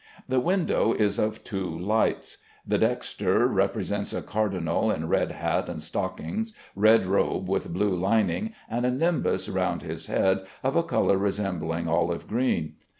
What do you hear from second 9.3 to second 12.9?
round his head of a color resembling olive green.